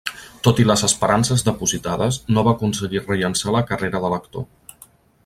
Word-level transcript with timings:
Tot 0.45 0.59
i 0.61 0.63
les 0.69 0.83
esperances 0.87 1.43
depositades, 1.49 2.19
no 2.37 2.45
va 2.49 2.53
aconseguir 2.59 3.05
rellançar 3.05 3.55
la 3.59 3.65
carrera 3.73 4.03
de 4.07 4.13
l'actor. 4.15 4.49